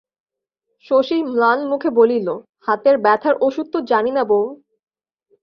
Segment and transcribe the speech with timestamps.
[0.85, 2.27] শশী ম্লানমুখে বলিল,
[2.67, 4.43] হাতের ব্যথার ওষুধ তো জানি না বৌ।